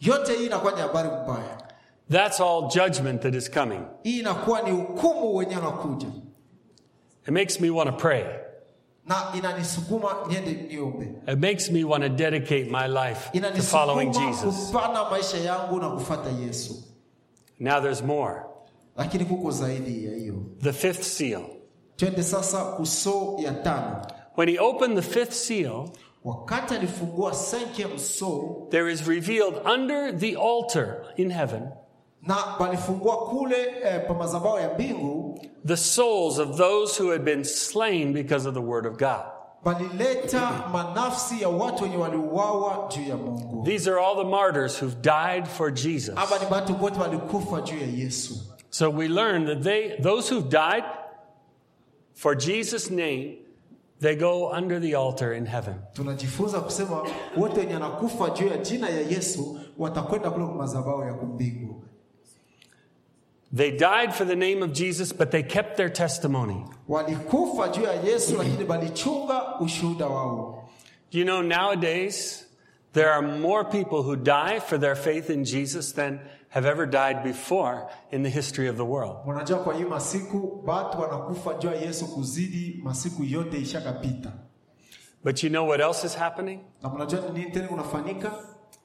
[0.00, 1.58] yote hii inakuwa ni habari mbaya
[2.10, 3.80] That's all judgment that is coming.
[4.02, 6.08] hii inakuwa ni hukumu wenye unakuja
[7.22, 8.24] It makes me want to pray.
[9.06, 14.66] na inanisukuma niende niombe It makes me want to dedicate my life to following Jesus.
[14.66, 16.74] kupana maisha yangu na kufata yesu
[17.58, 18.42] Now there's more.
[18.96, 21.40] lakini kuko zaidi ya hiyo The fifth seal.
[21.96, 25.88] twende sasa kusoo ya tano When he opened the fifth seal,
[26.24, 31.62] wakati alifungua cinquième soo there is revealed under the altar in heaven
[32.22, 37.44] na walifungua kule eh, pa mazabao ya mbingu the souls of those who had been
[37.44, 39.20] slain because of the word of God.
[39.64, 44.96] walileta manafsi ya watu wenye waliuawa juu ya mungu These are all the martyrs who've
[45.02, 46.14] died for Jesus.
[46.16, 48.34] ama ni watu wote walikufa juu ya yesu
[48.70, 50.84] So we learn that they, those who've died
[52.14, 53.38] for Jesus' name,
[54.00, 55.74] they go under the altar in heaven.
[63.56, 66.64] They died for the name of Jesus, but they kept their testimony.
[66.88, 70.68] walikufa juu ya yesu lakini walichunga ushuhuda wao
[71.12, 72.46] Do you know nowadays
[72.92, 77.22] there are more people who die for their faith in Jesus than have ever died
[77.22, 79.16] before in the history of the world?
[79.26, 84.32] unajua kwa hii masiku batu wanakufa juu ya yesu kuzidi masiku yote ishakapita
[85.24, 86.60] But you know what else is happening?
[86.82, 88.32] na mnajua ni nini tena unafanyika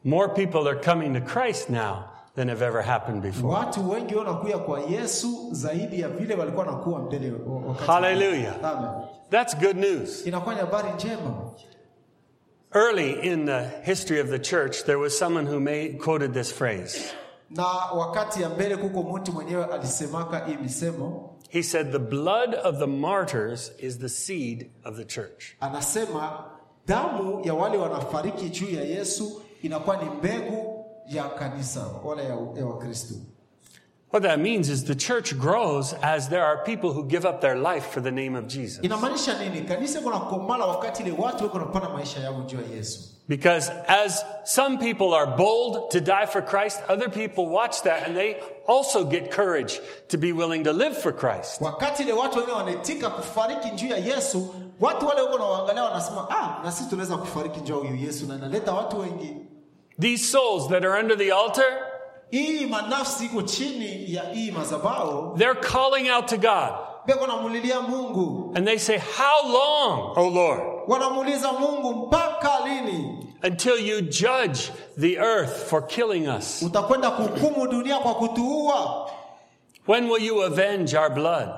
[0.04, 1.96] More people are coming to Christ now
[2.36, 3.54] than have ever happened before.
[3.54, 7.34] watu wengi wanakuya kwa yesu zaidi ya vile walikuwa nakuwa mbele
[7.88, 8.56] Hallelujah.
[8.64, 8.92] Amen.
[9.30, 10.28] That's good news.
[10.28, 11.52] inakuwa ni habari njema
[12.76, 17.14] Early in the history of the church, there was someone who made, quoted this phrase.
[17.50, 17.66] na
[17.96, 22.88] wakati ya mbele kuko mtu mwenyewe alisemaka hii misemo He said, The blood of the
[22.88, 25.44] martyrs is the seed of the church.
[25.60, 26.44] anasema
[26.88, 30.73] damu ya wale wanafariki juu ya yesu inakuwa ni mbegu
[31.10, 32.36] ya kanisa wala ya,
[32.66, 33.16] wakristo
[34.12, 37.56] What that means is the church grows as there are people who give up their
[37.56, 38.80] life for the name of Jesus.
[38.84, 43.72] inamaanisha nini kanisa kuna wakati ile watu weko napana maisha yao juu ya yesu Because
[43.88, 48.36] as some people are bold to die for Christ, other people watch that and they
[48.68, 51.62] also get courage to be willing to live for Christ.
[51.62, 56.72] wakati ile watu wengine wanaitika kufariki njuu ya yesu watu wale nawaangalia wanasema ah, na
[56.72, 59.36] sisi tunaweza kufariki njuu ya yesu na inaleta watu wengi
[60.00, 61.88] These souls that are under the altar,
[62.32, 66.72] hii manafsi iko chini ya hii mazabao they're calling out to God.
[67.08, 68.54] Beko namulilia mungu.
[68.56, 73.20] And they say, How long, O Lord, wanamuuliza mungu mpaka lini?
[73.44, 76.62] until you judge the earth for killing us?
[76.62, 79.10] utakwenda kuhukumu dunia kwa kutuua?
[79.88, 81.50] When will you avenge our blood?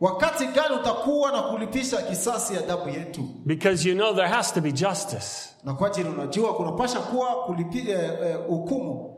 [0.00, 3.22] Wakati gani utakuwa na kulipisha kisasi ya damu yetu?
[3.46, 5.48] Because you know there has to be justice.
[5.64, 9.14] na kwa ajili unajua kunapasha kuwa kulipi- eh, eh, hukumu.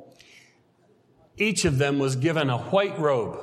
[1.36, 3.38] Each of them was given a white robe,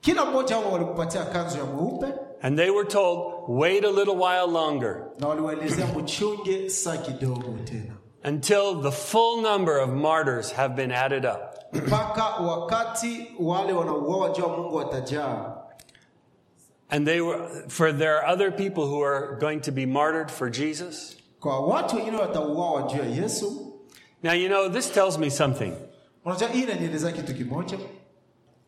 [0.00, 2.06] kila mmoja wao walikupatia kanzu ya mweupe.
[2.42, 5.02] And they were told, Wait a little while longer.
[5.18, 7.94] Na waliwaelezea mchunge saa kidogo tena.
[8.24, 11.38] Until the full number of martyrs have been added up.
[11.72, 15.54] mpaka wakati wale wanauawa juu ya mungu watajaa
[16.90, 20.50] And they were, for there are other people who are going to be martyred for
[20.50, 21.16] Jesus.
[21.40, 23.64] kwa watu wengine watauawa juu ya yesu
[24.22, 25.72] Now, you know, this tells me something.
[26.24, 27.78] unajua hii inanielezea kitu kimoja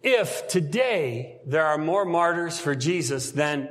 [0.02, 3.68] If today there are more martyrs for Jesus than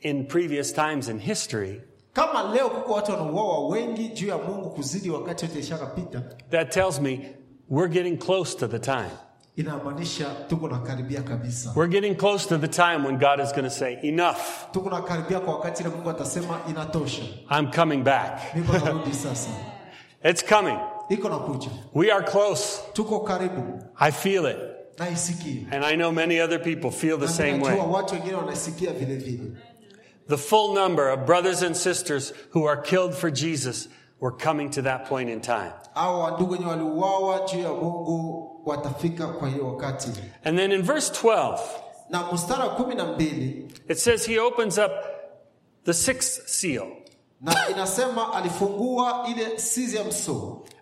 [0.00, 1.80] in previous times in history,
[2.12, 7.00] kama leo kuko watu wanauawa wengi juu ya mungu kuzidi wakati yote ishakapita that tells
[7.00, 7.34] me
[7.68, 9.10] we're getting close to the time.
[9.60, 10.78] Inamaanisha tuko na
[11.22, 14.90] kabisa We're getting close to the time when God is going to say, Enough, tuko
[14.90, 15.00] na
[15.40, 18.54] kwa wakati ile mungu atasema inatosha I'm coming back.
[18.54, 19.50] niko narudi sasa
[20.24, 20.78] It's coming.
[21.08, 21.28] iko
[21.94, 22.80] We are close.
[22.92, 24.58] tuko karibu I feel it.
[24.98, 27.76] naisikia And I know many other people feel the same way.
[27.76, 29.56] watu wengine wanasikia vile vile
[30.28, 33.88] The full number of brothers and sisters who are killed for Jesus
[34.20, 35.72] were coming to that point in time.
[35.94, 40.10] au wandugu wenye waliuawa juu ya mungu watafika kwa hiyo wakati.
[40.44, 41.58] And then in verse 12,
[42.10, 44.92] na mstari wa kumi na mbili it says he opens up
[45.84, 46.86] the sixth seal.
[47.40, 49.58] na inasema alifungua ile
[49.96, 50.04] ya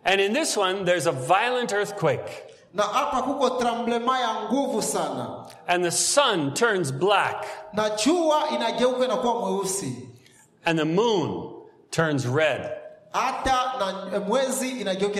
[0.04, 2.42] And in this one, there's a violent earthquake,
[2.74, 5.46] na hapa kuko tremblema ya nguvu sana.
[5.66, 10.08] And the sun turns black, na jua inageuka mweusi.
[10.64, 11.54] And the moon
[11.90, 12.70] turns red.
[13.12, 13.72] hata
[14.10, 15.18] na mwezi inageuka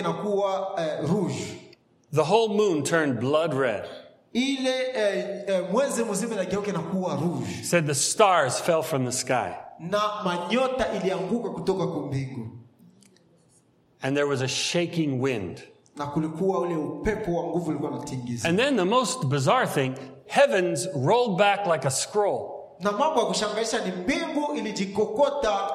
[0.77, 1.68] eh, rouge
[2.13, 3.85] The whole moon turned blood red.
[4.33, 9.49] eh, eh, mwezi mzima inageuka inakuwa rouge It said the stars fell from the sky,
[9.79, 12.47] na manyota ilianguka kutoka kwa mbingu
[14.01, 15.61] and there was a shaking wind.
[15.95, 19.93] na kulikuwa ule upepo wa nguvu ulikuwa unatingiza And then the most bizarre thing
[20.27, 22.49] heavens rolled back like a scroll.
[22.79, 25.69] na mambo ya kushangaisha ni mbingu ilijikokota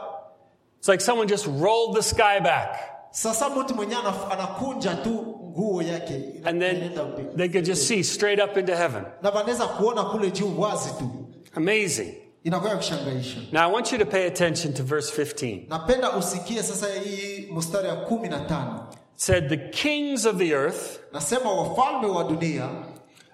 [0.78, 2.78] It's like someone just rolled the sky back,
[3.14, 4.00] sasa mtu mwenyewe
[4.30, 5.10] anakunja tu
[5.50, 6.90] nguo yake and then
[7.36, 9.04] they could just see straight up into heaven.
[9.22, 11.10] na wanaweza kuona kule juu wazi tu
[11.54, 12.14] Amazing.
[12.44, 15.68] inakuwa ya kushangaisha Now I want you to pay attention to verse 15.
[15.68, 21.52] napenda usikie sasa hii mstari ya kumi It said, The kings of the earth, nasema
[21.52, 22.68] wafalme wa dunia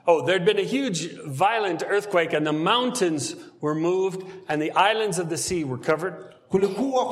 [0.06, 5.18] oh, there'd been a huge violent earthquake, and the mountains were moved, and the islands
[5.18, 6.14] of the sea were covered.
[6.50, 7.06] Kulikuwa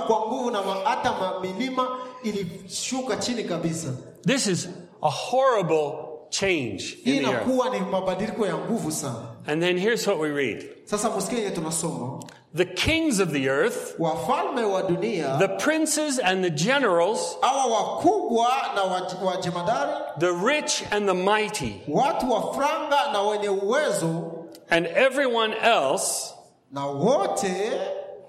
[0.00, 1.88] kwa nguvu na hata milima
[2.22, 3.88] ilishuka chini kabisa.
[4.26, 4.68] This is
[5.02, 5.92] a horrible
[6.30, 7.46] change hii in the earth.
[7.46, 9.22] inakuwa ni mabadiliko ya nguvu sana.
[9.46, 10.64] And then here's what we read.
[10.84, 12.22] Sasa musikie tunasoma.
[12.54, 18.48] The kings of the earth, wafalme wa dunia the princes and the generals, hawa wakubwa
[18.74, 24.32] na waj- wajemadari the rich and the mighty, watu wa franga na wenye uwezo
[24.70, 26.34] and everyone else,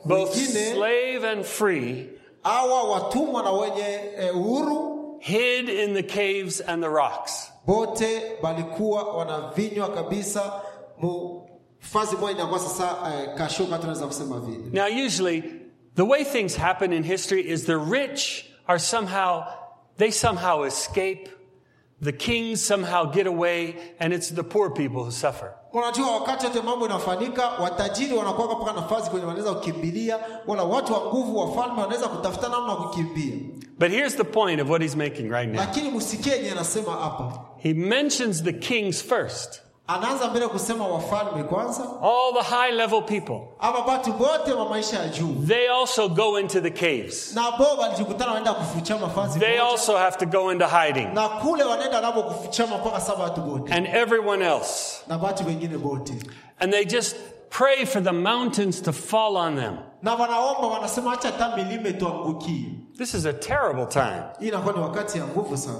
[0.05, 2.09] both wengine slave and free,
[2.43, 3.99] hawa watumwa na wenye
[4.33, 7.51] uhuru hid in the caves and the rocks.
[7.65, 10.61] bote balikuwa wanavinywa kabisa
[10.97, 11.41] mu
[11.79, 12.95] fazi moja inakuwa sasa
[13.37, 15.43] kashoka tunaweza kusema vile Now, usually,
[15.95, 19.43] the way things happen in history is the rich are somehow,
[19.97, 21.29] they somehow escape,
[22.01, 25.53] the kings somehow get away, and it's the poor people who suffer.
[25.73, 31.37] Unajua wakati mambo inafanyika watajiri wanakuwa mpaka nafasi kwenye wanaweza kukimbilia wala watu wa nguvu
[31.37, 33.33] wafalme wanaweza kutafuta namna kukimbia
[33.79, 35.57] But here's the point of what he's making right now.
[35.59, 39.61] lakini msikie anasema hapa He mentions the kings first.
[39.89, 43.39] Anaanza mbele kusema wafalme kwanza all the high level people.
[43.59, 47.35] ama batu bote wa maisha ya juu They also go into the caves.
[47.35, 51.07] na bo walijikutana kufucha mafazi They also have to go into hiding.
[51.13, 55.01] na kule wanaenda nabo kufuchama mpaka saba watu bote And everyone else.
[55.07, 56.13] na batu wengine bote
[56.59, 57.15] And they just
[57.49, 59.77] pray for the mountains to fall on them.
[60.03, 62.65] na wanaomba wanasema acha hata milime tuangukie
[62.97, 64.21] This is a terrible time.
[64.39, 65.79] inakuwa ni wakati ya nguvu sana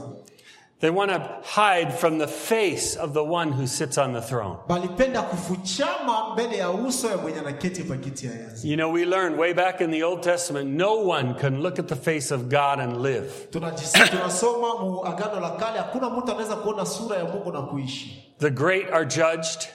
[0.82, 4.58] They want to hide from the face of the one who sits on the throne.
[4.68, 9.06] balipenda kufuchama mbele ya uso ya mwenye anaketi pa kiti ya enzi You know, we
[9.06, 12.42] learned way back in the Old Testament no one can look at the face of
[12.50, 13.48] God and live.
[13.52, 18.34] Tunajisi- tunasoma mu agano la kale hakuna mtu anaweza kuona sura ya mungu na kuishi
[18.40, 19.68] The great are judged,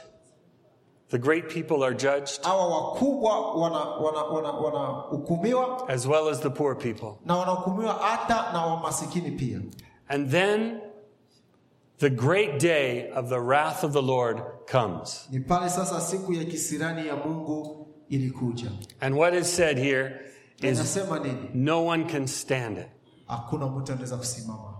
[1.10, 2.40] the great people are judged,
[5.88, 7.18] as well as the poor people.
[7.26, 9.60] na wanahukumiwa hata na wamasikini pia
[10.08, 10.80] And then
[11.98, 15.28] the great day of the wrath of the Lord comes.
[15.30, 20.20] ni pale sasa siku ya kisirani ya mungu ilikuja And what is said here
[20.62, 20.98] is
[21.54, 22.87] no one can stand it.
[23.26, 24.74] hakuna mtu anaweza kusimama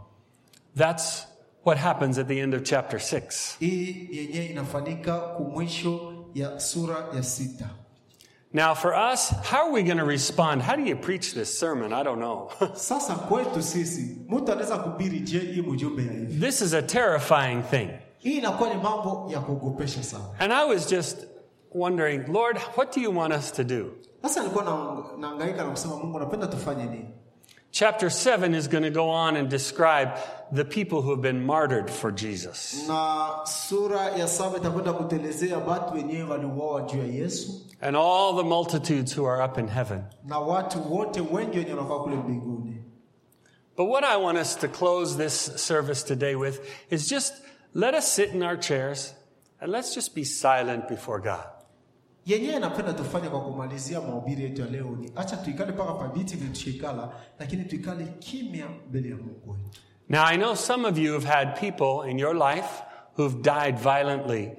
[0.77, 1.27] That's
[1.65, 3.57] what happens at the end of chapter 6.
[3.61, 7.71] hii yenyewe inafanyika kumwisho ya sura ya sita
[8.55, 10.63] Now, for us, how are we going to respond?
[10.63, 11.93] How do you preach this sermon?
[11.93, 12.51] I don't know.
[12.75, 17.63] sasa kwetu sisi mtu anaweza kubiri je hii mjumbe ya hivi this is a terrifying
[17.71, 17.89] thing.
[18.19, 21.27] hii inakuwa ni mambo ya kuogopesha sana And I was just
[21.73, 23.91] wondering, Lord, what do you want us to do?
[24.23, 24.65] sasa nilikuwa
[25.19, 27.09] na- na kusema mungu napenda tufanye nini
[27.75, 30.17] Chapter 7 is going to go on and describe
[30.53, 32.87] the people who have been martyred for Jesus.
[32.87, 38.43] na sura ya saba itakwenda kutelezea watu wenyewe waliuawa juu ya yesu And all the
[38.45, 40.05] multitudes who are up in heaven.
[40.25, 42.77] na watu wote wengi wenye wanakuwa kule mbinguni
[43.77, 46.61] But what I want us to close this service today with
[46.91, 47.35] is just
[47.75, 49.15] let us sit in our chairs
[49.61, 51.45] and let's just be silent before God.
[52.27, 56.51] Yenyewe napenda tufanye kwa kumalizia mahubiri yetu ya leo ni acha tuikale mpaka pabiti vile
[56.51, 61.25] tushikala lakini tuikale kimya mbele ya mungu wetu Now, I know some of you have
[61.29, 62.83] had people in your life
[63.17, 64.53] who've died violently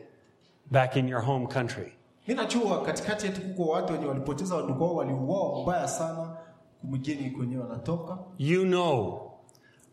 [0.72, 1.92] back in your home country.
[2.28, 6.38] mi najua katikati yetu kuko watu wenye walipoteza wadugu wao waliuawa mbaya sana
[6.84, 9.22] mjini kwenyewe wanatoka You know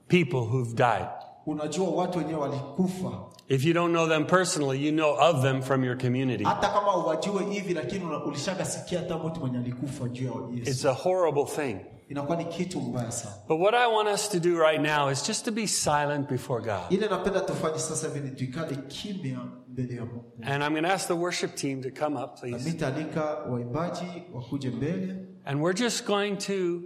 [0.09, 1.07] people who've died.
[1.47, 3.11] unajua watu wenyewe walikufa
[3.53, 6.45] If you don't know them personally, you know of them from your community.
[6.45, 10.93] hata kama uwajue hivi lakini ulishakasikia hata mtu mwenye alikufa juu ya yesu It's a
[10.93, 11.77] horrible thing.
[12.09, 15.27] inakuwa ni kitu mbaya sana But what I want us to do right now is
[15.27, 16.81] just to be silent before God.
[16.91, 19.39] ile napenda tufanye sasa hivi ni tuikale kimya
[19.69, 22.71] mbele ya mungu And I'm going to ask the worship team to come up, please.
[22.71, 26.83] mitaalika waimbaji wakuje mbele And we're just going to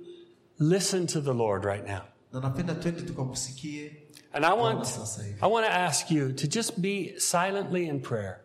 [0.58, 2.00] listen to the Lord right now.
[2.32, 3.92] na napenda twende tukamsikie
[4.36, 4.86] And I want,
[5.40, 8.40] I want to ask you to just be silently in prayer.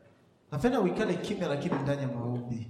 [0.51, 2.67] napenda uikale kimya lakini ndani ya maombi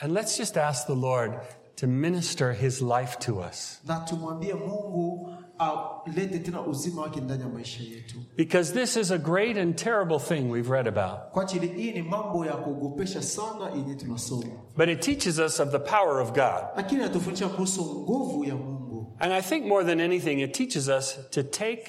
[0.00, 1.32] And let's just ask the Lord
[1.76, 3.80] to minister his life to us.
[3.86, 9.18] na tumwambie mungu alete tena uzima wake ndani ya maisha yetu Because this is a
[9.18, 11.30] great and terrible thing we've read about.
[11.32, 15.70] kwa ajili hii ni mambo ya kuogopesha sana yenye tunasoma But it teaches us of
[15.70, 16.64] the power of God.
[16.76, 21.18] lakini natufundisha kuhusu nguvu ya mungu And I think more than anything, it teaches us
[21.30, 21.84] to take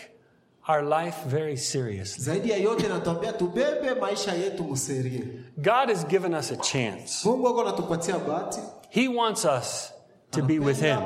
[0.67, 2.23] our life very seriously.
[2.23, 5.23] zaidi ya yote natuambia tubebe maisha yetu mserie
[5.57, 7.29] God has given us a chance.
[7.29, 9.93] mungu ako anatupatia bahati He wants us
[10.31, 10.99] to be with Him.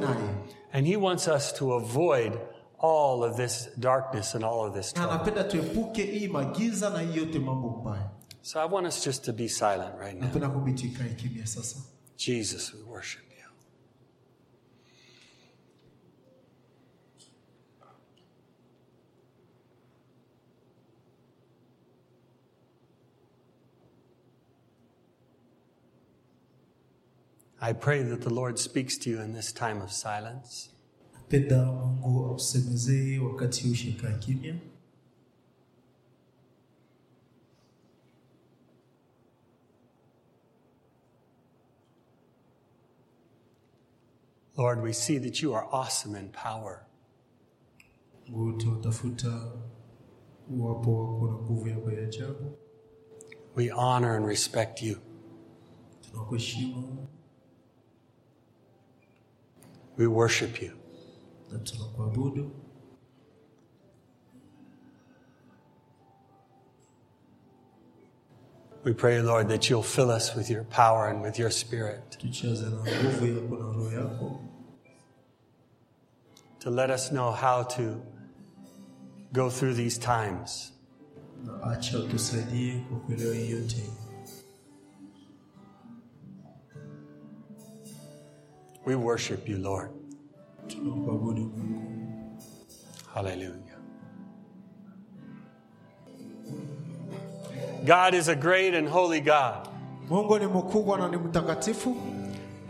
[0.00, 0.34] naye
[0.72, 2.32] And He wants us to avoid
[2.82, 5.12] all of this darkness and all of this trouble.
[5.14, 8.10] anapenda tuepuke hii magiza na hii yote mambo mbaya
[8.42, 10.22] So I want us just to be silent right now.
[10.24, 11.76] napenda kubitika kimya sasa
[12.16, 13.33] Jesus, we worship you.
[27.68, 30.68] I pray that the Lord speaks to you in this time of silence.
[31.14, 34.54] napenda mungu ausemezee wakati ushikaa kimya
[44.56, 46.86] Lord, we see that you are awesome in power.
[48.28, 49.52] mungu tunatafuta
[50.50, 52.58] uwapo wako na nguvu yako ya ajabu
[53.56, 54.96] We honor and respect you.
[59.96, 60.72] We worship you.
[68.84, 72.62] We pray, Lord, that you'll fill us with your power and with your spirit tuchaze
[72.62, 74.40] na nguvu yako na roho yako
[76.60, 78.02] to let us know how to
[79.32, 80.72] go through these times.
[88.84, 89.90] We worship you, Lord.
[93.14, 93.60] Hallelujah.
[97.84, 99.68] God is a great and holy God,
[100.08, 101.96] Mungu ni mkubwa na ni mtakatifu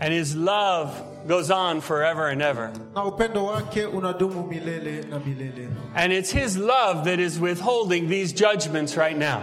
[0.00, 0.90] and His love
[1.28, 2.72] goes on forever and ever.
[2.94, 8.32] na upendo wake unadumu milele na milele, And it's His love that is withholding these
[8.32, 9.42] judgments right now.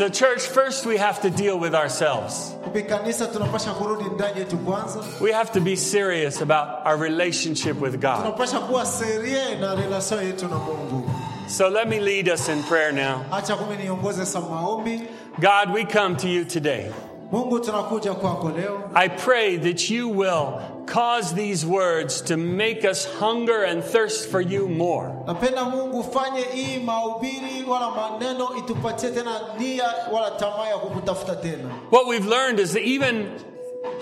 [0.00, 0.38] Lakini kwa watu wengi wanape- wanakataa tu.
[0.38, 2.56] So, church, first we have to deal with ourselves.
[2.64, 7.82] Kupi kanisa tunapasha kurudi ndani yetu kwanza, We have to be serious about our relationship
[7.82, 8.16] with God.
[8.16, 11.10] tunapasha kuwa serie na relasio yetu na Mungu.
[11.48, 13.24] So, let me lead us in prayer now.
[13.32, 15.02] Acha kumi niongoze sa maombi.
[15.38, 16.90] God, we come to you today.
[17.32, 18.90] Mungu, tunakuja kwako leo.
[18.94, 24.40] I pray that you will cause these words to make us hunger and thirst for
[24.40, 25.08] you more.
[25.26, 31.68] Napenda Mungu ufanye hii mahubiri wala maneno itupatie tena nia wala tamaa ya kukutafuta tena.
[31.90, 33.28] What we've learned is that even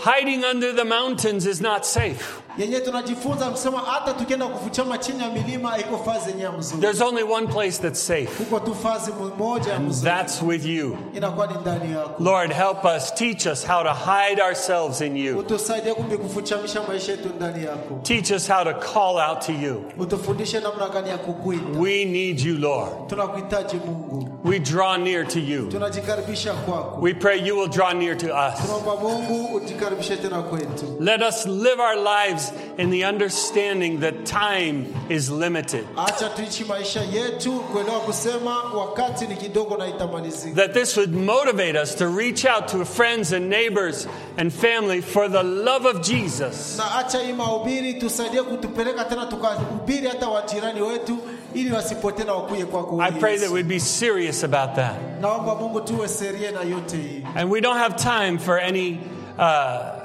[0.05, 2.43] hiding under the mountains is not safe.
[2.61, 6.81] Yenye tunajifunza kusema hata tukienda kufuchama chini ya milima iko fazi yenyewe mzuri.
[6.81, 10.11] There's only one place that's safe, Kuko tu fazi moja mzuri.
[10.11, 10.97] that's with you.
[11.15, 12.25] Inakuwa ni ndani yako.
[12.25, 15.39] Lord, help us, teach us how to hide ourselves in you.
[15.39, 18.01] Utusaidie kumbe kufuchamisha maisha yetu ndani yako.
[18.03, 19.85] Teach us how to call out to you.
[19.99, 21.79] Utufundishe namna gani ya kukuita.
[21.79, 22.91] We need you, Lord.
[23.07, 24.29] Tunakuhitaji Mungu.
[24.45, 25.69] We draw near to you.
[25.69, 27.01] Tunajikaribisha kwako.
[27.01, 28.61] We pray you will draw near to us.
[28.61, 30.97] Tunaomba Mungu tena kwetu.
[31.01, 35.87] Let us live our lives in the understanding that time is limited.
[35.97, 40.55] Acha tuishi maisha yetu kuelewa kusema wakati ni kidogo na itamalizika.
[40.57, 45.29] That this would motivate us to reach out to friends and neighbors and family for
[45.33, 46.79] the love of Jesus.
[46.79, 51.19] Na acha hii mahubiri tusaidie kutupeleka tena tukahubiri hata wajirani wetu
[51.55, 53.03] ili wasipotee na wakuye kwako.
[53.03, 54.95] I pray that we'd be serious about that.
[55.21, 57.23] Naomba Mungu tuwe serie na yote hii.
[57.37, 58.99] And we don't have time for any
[59.39, 60.00] uh,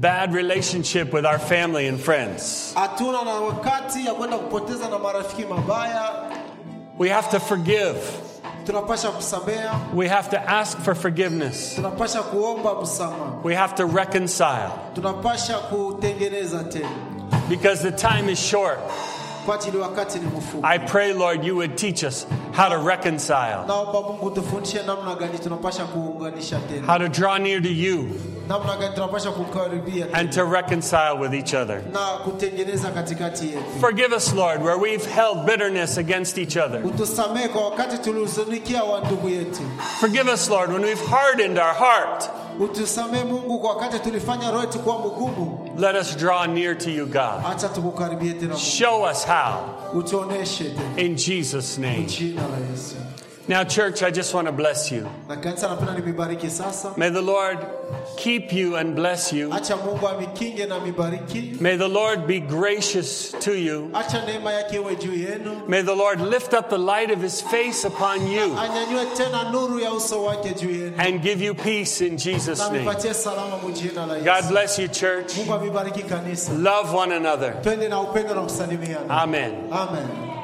[0.00, 2.72] bad relationship with our family and friends.
[2.74, 6.10] Hatuna na wakati ya kwenda kupoteza na marafiki mabaya.
[6.98, 7.96] We have to forgive.
[9.94, 11.74] We have to ask for forgiveness.
[11.74, 16.88] tunapasha kuomba msamaha, We have to reconcile tunapasha kutengeneza tena,
[17.48, 18.78] because the time is short.
[19.46, 20.66] kwa ajili wakati ni mfupi.
[20.66, 22.26] I pray, Lord, you would teach us
[22.56, 27.60] how to reconcile, Naomba Mungu tufundishe namna gani tunapasha kuunganisha tena, how to draw near
[27.62, 28.08] to you,
[28.50, 31.82] namna gani tunapasha kukaribia tena and to reconcile with each other.
[31.92, 33.80] na kutengeneza katikati yetu.
[33.80, 36.80] Forgive us, Lord, where we've held bitterness against each other.
[36.84, 39.62] Utusamehe kwa wakati tulihuzunikia wa ndugu yetu.
[40.00, 42.30] Forgive us, Lord, when we've hardened our heart.
[42.60, 45.70] Utusamehe Mungu kwa wakati tulifanya roho yetu kuwa mgumu.
[45.78, 47.44] Let us draw near to you, God.
[47.50, 48.60] Acha tukukaribie tena Mungu.
[48.60, 49.60] Show us how.
[50.96, 52.06] In Jesus' name.
[53.50, 53.64] Jina la Yesu.
[53.64, 55.02] Now, church, I just want to bless you.
[55.28, 56.94] Na kanisa napenda nimibariki sasa.
[56.96, 57.58] May the Lord
[58.16, 59.50] keep you and bless you.
[59.50, 61.60] Acha Mungu amikinge na mibariki.
[61.60, 63.90] May the Lord be gracious to you.
[63.94, 65.68] Acha neema yake iwe juu yenu.
[65.68, 69.80] May the Lord lift up the light of his face upon you Anyanyue tena nuru
[69.80, 70.94] ya uso wake juu yenu.
[70.98, 72.84] and give you peace in Jesus' Na name.
[72.84, 75.34] mipatie salama mu jina la God bless you, church.
[75.36, 76.52] Mungu amibariki kanisa.
[76.62, 77.54] Love one another.
[77.62, 79.08] Twende na upendo na kusalimiana.
[79.10, 79.68] Amen.
[79.72, 80.39] Amen.